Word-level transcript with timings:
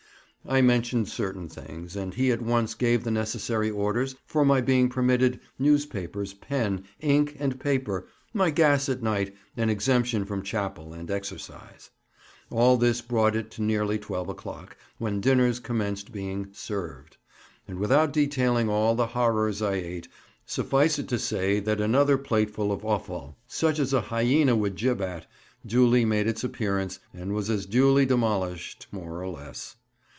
I 0.43 0.59
mentioned 0.61 1.07
certain 1.07 1.47
things, 1.47 1.95
and 1.95 2.15
he 2.15 2.31
at 2.31 2.41
once 2.41 2.73
gave 2.73 3.03
the 3.03 3.11
necessary 3.11 3.69
orders 3.69 4.15
for 4.25 4.43
my 4.43 4.59
being 4.59 4.89
permitted 4.89 5.39
newspapers, 5.59 6.33
pen, 6.33 6.85
ink, 6.99 7.37
and 7.39 7.59
paper, 7.59 8.07
my 8.33 8.49
gas 8.49 8.89
at 8.89 9.03
night, 9.03 9.35
and 9.55 9.69
exemption 9.69 10.25
from 10.25 10.41
chapel 10.41 10.93
and 10.93 11.11
exercise. 11.11 11.91
All 12.49 12.75
this 12.77 13.01
brought 13.01 13.35
it 13.35 13.51
to 13.51 13.61
near 13.61 13.85
twelve 13.99 14.29
o'clock, 14.29 14.75
when 14.97 15.21
dinners 15.21 15.59
commenced 15.59 16.11
being 16.11 16.47
"served;" 16.53 17.17
and 17.67 17.77
without 17.77 18.11
detailing 18.11 18.67
all 18.67 18.95
the 18.95 19.05
horrors 19.13 19.61
I 19.61 19.73
ate, 19.75 20.07
suffice 20.47 20.97
it 20.97 21.07
to 21.09 21.19
say 21.19 21.59
that 21.59 21.79
another 21.79 22.17
plateful 22.17 22.71
of 22.71 22.83
offal, 22.83 23.37
such 23.47 23.77
as 23.77 23.93
a 23.93 24.01
hyæna 24.01 24.57
would 24.57 24.75
jib 24.75 25.03
at, 25.03 25.27
duly 25.63 26.03
made 26.03 26.25
its 26.27 26.43
appearance, 26.43 26.97
and 27.13 27.31
was 27.35 27.47
as 27.51 27.67
duly 27.67 28.07
demolished, 28.07 28.87
more 28.91 29.21
or 29.21 29.27
less. 29.29 29.75